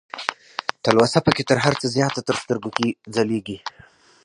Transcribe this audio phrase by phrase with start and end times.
[0.83, 2.69] تلوسه پکې تر هر څه زياته تر سترګو
[3.15, 3.57] ځلېږي